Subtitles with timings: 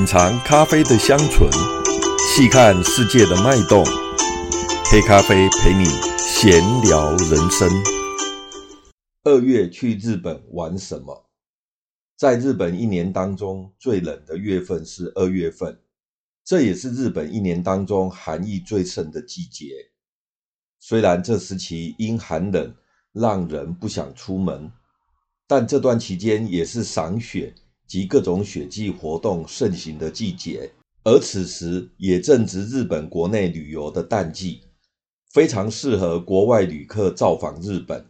[0.00, 1.46] 品尝咖啡的香醇，
[2.34, 3.84] 细看世界的脉动。
[4.90, 5.84] 黑咖啡陪你
[6.16, 7.68] 闲聊人生。
[9.24, 11.28] 二月去日本玩什么？
[12.16, 15.78] 在日本一年当中最冷的月份是二月份，
[16.46, 19.90] 这也是日本一年当中寒意最盛的季节。
[20.78, 22.74] 虽然这时期因寒冷
[23.12, 24.72] 让人不想出门，
[25.46, 27.54] 但这段期间也是赏雪
[27.90, 30.70] 及各种雪季活动盛行的季节，
[31.02, 34.60] 而此时也正值日本国内旅游的淡季，
[35.32, 38.06] 非常适合国外旅客造访日本。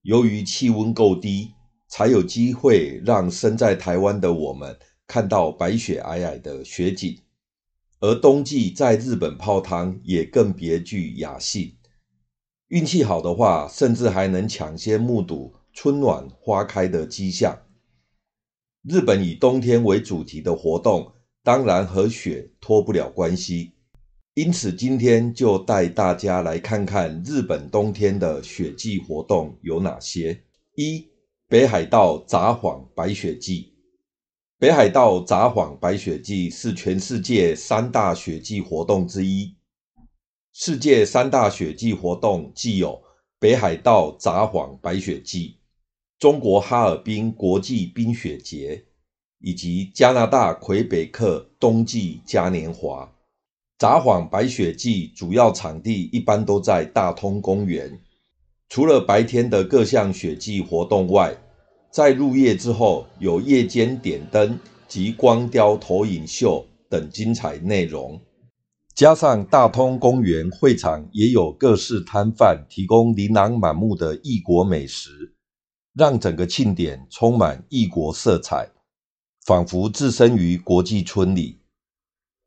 [0.00, 1.50] 由于气温够低，
[1.86, 4.74] 才有机会让身在台湾的我们
[5.06, 7.18] 看到白雪皑皑的雪景，
[8.00, 11.76] 而冬季在日本泡汤也更别具雅兴。
[12.68, 17.65] 运气好的话，甚至还能抢先目睹春暖花开的迹象。
[18.88, 23.72] 日本以冬天为主题的活动，当然和雪脱不了关系。
[24.34, 30.40] 因此，今天就带大家来看看日本冬天的雪季活动有哪些。
[30.76, 31.04] 一、
[31.48, 33.72] 北海道札幌白雪季。
[34.56, 39.56] 北海道札幌白雪季是全世界三大雪季活动之一。
[40.52, 43.02] 世界三大雪季活动既有
[43.40, 45.58] 北海道札幌白雪季。
[46.18, 48.84] 中国哈尔滨国际冰雪节
[49.38, 53.12] 以及加拿大魁北克冬季嘉年华。
[53.78, 58.00] 札幌白雪季主要场地一般都在大通公园。
[58.70, 61.36] 除了白天的各项雪季活动外，
[61.90, 68.18] 在入夜之后有夜间点灯及光雕投影秀等精彩内容。
[68.94, 75.35] 加上大通公园会场也有各式摊贩提供琳琅满目的异国美食。
[75.96, 78.68] 让整个庆典充满异国色彩，
[79.46, 81.62] 仿佛置身于国际村里。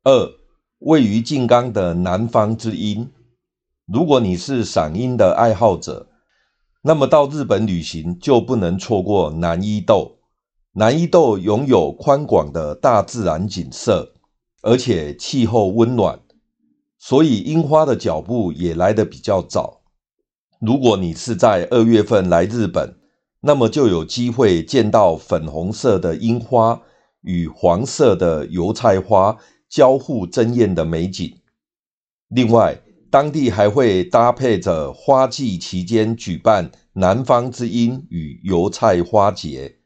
[0.04, 0.32] 二、
[0.78, 3.12] 位于静冈的南方之鹰。
[3.88, 6.08] 如果你是赏樱的爱好者，
[6.84, 10.20] 那么到日本旅行就不能错过南伊豆。
[10.74, 14.14] 南伊豆拥有宽广的大自然景色，
[14.62, 16.20] 而且气候温暖，
[17.00, 19.82] 所以樱花的脚步也来得比较早。
[20.62, 22.99] 如果你是在二月份来日本，
[23.42, 26.82] 那么就有机会见到粉红色的樱花
[27.22, 29.38] 与黄色的油菜花
[29.70, 31.38] 交互争艳的美景。
[32.28, 39.78] 另外，当地还会搭配着花季期间举办南方之音与油菜花节。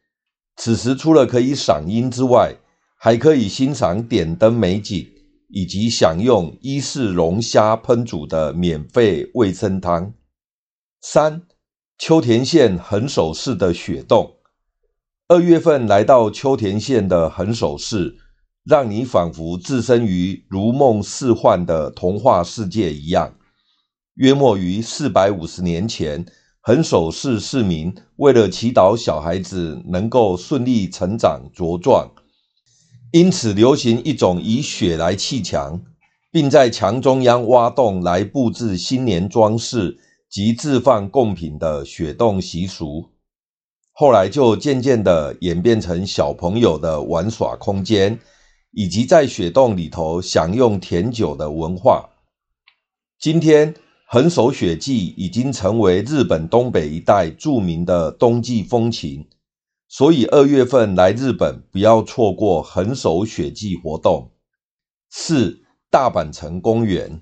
[0.55, 2.55] 此时除了可以赏樱之外，
[2.97, 5.07] 还可以欣赏点灯美景，
[5.49, 10.13] 以及享用伊势龙虾烹煮的免费味噌汤。
[11.01, 11.43] 三。
[12.05, 14.33] 秋田县横手市的雪洞，
[15.29, 18.17] 二月份来到秋田县的横手市，
[18.65, 23.35] 让你仿佛置身于如梦似幻的童话世界一样。
[24.15, 26.25] 约莫于四百五十年前，
[26.59, 32.11] 横手市市民为了祈祷小孩子能够顺利成长茁壮，
[33.13, 35.81] 因此流行一种以雪来砌墙，
[36.29, 39.97] 并在墙中央挖洞来布置新年装饰。
[40.33, 43.11] 及置放贡品的雪洞习俗，
[43.91, 48.19] 后来就渐渐的演变成小朋友的玩耍空间，
[48.71, 52.09] 以及在雪洞里头享用甜酒的文化。
[53.19, 53.75] 今天，
[54.07, 59.27] 横手雪祭已经成为日本东北一带著名的冬季风情，
[59.87, 64.31] 所以二月份来日本不要错过横手雪祭活动。
[65.11, 65.61] 四、
[65.91, 67.21] 大阪城公园。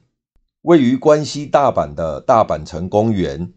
[0.63, 3.51] 位于关西大阪的大阪城公园，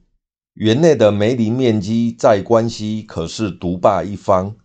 [0.55, 4.57] 园内的梅林面积在关西可是独霸一方。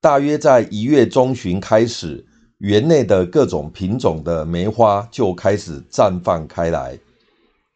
[0.00, 2.24] 大约在一月中旬开始，
[2.58, 7.00] 园内的各种品种的梅花就开始绽放开来，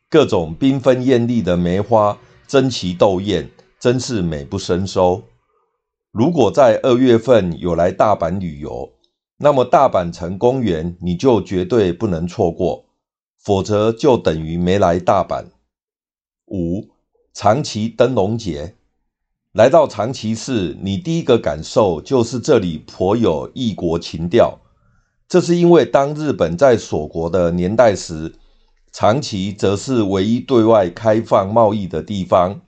[0.09, 5.25] 各种缤纷艳丽的梅花争奇斗艳，真是美不胜收。
[6.13, 8.93] 如果在二月份有来大阪旅游，
[9.39, 12.85] 那么大阪城公园你就绝对不能错过。
[13.43, 15.47] 否则就等于没来大阪。
[16.47, 16.89] 五、
[17.33, 18.75] 长崎灯笼节，
[19.53, 24.59] 来到长崎市，你第一个感受就是这里颇有异国情调。
[25.27, 28.35] 这是因为当日本在锁国的年代时，
[28.93, 32.61] 长崎则是唯一对外开放贸易的地方，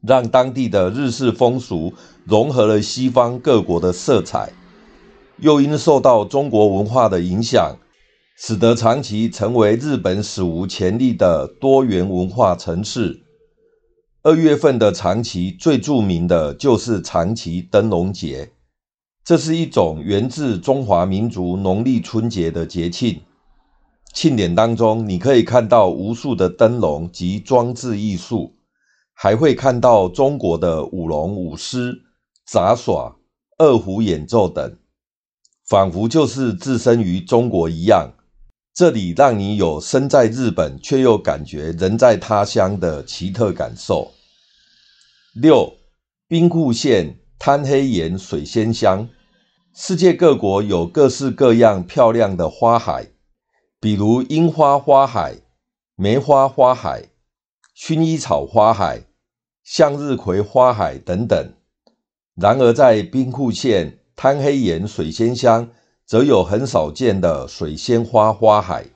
[0.00, 1.92] 让当地的日式风俗
[2.24, 4.52] 融合了西方各国的色彩，
[5.38, 7.76] 又因受到中国文化的影响。
[8.38, 13.22] 使得长崎成为日本史无前例的多元文化城市。
[14.22, 18.52] 二月份的长崎最著名的就是长崎灯笼节。
[19.24, 23.22] 这是一种源自中华民族农历春节的节庆。
[24.12, 28.54] 庆典当中，你可以看到无数的灯笼及装置艺术，
[29.14, 32.02] 还会看到中国的舞龙舞狮、
[32.46, 33.16] 杂耍、
[33.56, 34.76] 二胡演奏等，
[35.66, 38.12] 仿佛就是置身于中国一样。
[38.76, 44.12] 这里让你有身在日本却又感觉人在他乡的奇特感受。
[45.32, 45.72] 六，
[46.28, 49.08] 兵库县滩黑岩水仙乡。
[49.74, 53.06] 世界各国有各式各样漂亮的花海，
[53.80, 55.36] 比如樱花花海、
[55.94, 57.04] 梅花花海、
[57.74, 59.04] 薰衣草花海、
[59.64, 61.54] 向日葵花海等等。
[62.34, 65.70] 然而，在兵库县滩黑岩水仙乡，
[66.06, 68.86] 则有很少见的水仙花花海。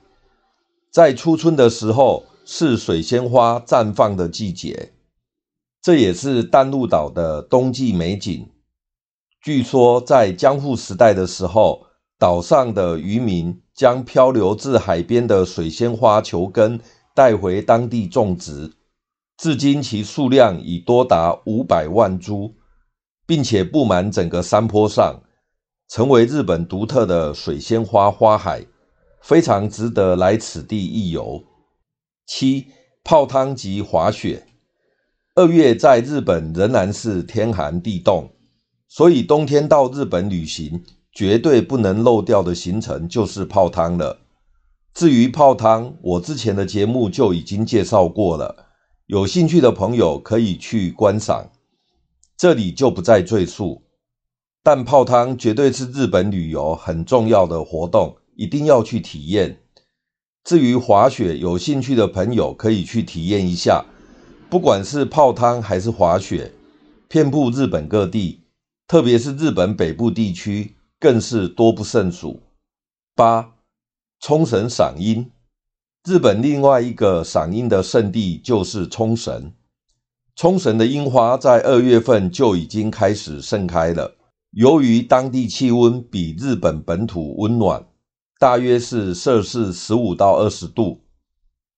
[0.89, 4.93] 在初春的时候，是水仙花绽放的季节，
[5.81, 8.49] 这也是淡路岛的冬季美景。
[9.41, 11.87] 据说，在江户时代的时候，
[12.17, 16.79] 岛上的渔民将漂流至海边的水仙花球根
[17.15, 18.71] 带回当地种植，
[19.37, 22.53] 至今其数量已多达五百万株，
[23.25, 25.21] 并且布满整个山坡上，
[25.91, 28.65] 成为日本独特的水仙花花海，
[29.21, 31.43] 非常值得来此地一游。
[32.25, 32.67] 七、
[33.03, 34.47] 泡汤及滑雪。
[35.35, 38.29] 二月在日本仍然是天寒地冻。
[38.87, 44.21] 所以冬天到日本旅行，绝对不能漏掉的行程就是泡汤了。
[44.93, 48.67] 至于泡汤，我之前的节目就已经介绍过了，
[49.07, 51.49] 有兴趣的朋友可以去观赏，
[52.37, 53.83] 这里就不再赘述。
[54.63, 59.59] 但泡汤绝对是日本旅游很重要的活动，一定要去体验。
[60.43, 63.85] 至于滑雪，有兴趣的朋友可以去体验一下，
[64.49, 66.51] 不管是泡汤还是滑雪，
[67.07, 68.41] 遍布日本各地。
[68.87, 72.41] 特别是日本北部地区，更是多不胜数。
[73.15, 73.53] 八、
[74.19, 75.31] 冲绳赏樱。
[76.03, 79.53] 日本另外一个赏樱的圣地就是冲绳。
[80.35, 84.15] 冲绳的樱花在二月份就已经开始盛开了。
[84.51, 87.87] 由于当地气温比日本本土温暖，
[88.37, 91.01] 大约是摄氏十五到二十度，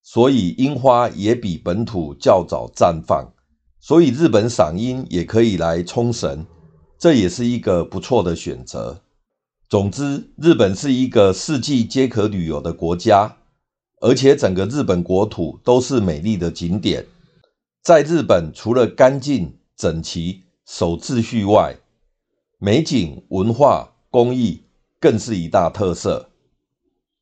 [0.01, 3.31] 所以樱花也比本土较早绽放。
[3.79, 6.45] 所以日本赏樱也可以来冲绳。
[6.97, 9.01] 这也是一个不错的选择。
[9.69, 13.35] 总之，日本是一个四季皆可旅游的国家，
[14.01, 17.05] 而且整个日本国土都是美丽的景点。
[17.83, 21.75] 在日本，除了干净、整齐、守秩序外，
[22.65, 24.63] 美景、文化、工艺
[24.97, 26.29] 更是一大特色。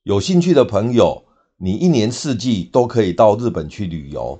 [0.03, 1.23] 有兴趣的朋友，
[1.57, 4.37] 你一年四季都可以到日本去旅游，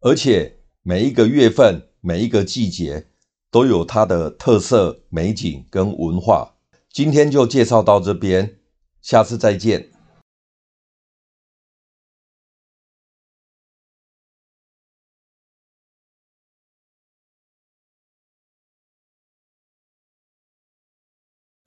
[0.00, 3.06] 而且每一个月份、每一个季节。
[3.52, 6.56] 都有它的特色美景跟文化。
[6.90, 8.56] 今天就介绍到这边，
[9.00, 9.90] 下次再见。